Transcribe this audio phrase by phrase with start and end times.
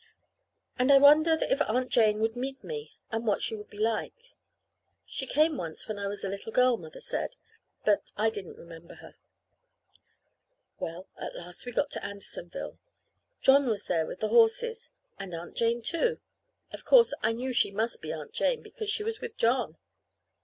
[0.79, 4.33] And I wondered if Aunt Jane would meet me, and what she would be like.
[5.05, 7.35] She came once when I was a little girl, Mother said;
[7.85, 9.13] but I didn't remember her.
[10.79, 12.79] Well, at last we got to Andersonville.
[13.41, 16.19] John was there with the horses, and Aunt Jane, too.
[16.71, 19.77] Of course I knew she must be Aunt Jane, because she was with John.